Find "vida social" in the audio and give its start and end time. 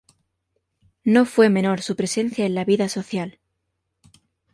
2.65-3.37